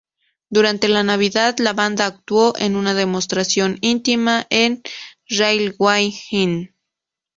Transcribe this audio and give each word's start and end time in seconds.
Durante 0.49 0.87
la 0.89 1.03
Navidad 1.03 1.59
la 1.59 1.73
banda 1.73 2.07
actuó 2.07 2.57
en 2.57 2.75
una 2.75 2.95
demostración 2.95 3.77
íntima 3.81 4.47
en 4.49 4.81
Railway 5.29 6.11
Inn. 6.31 6.73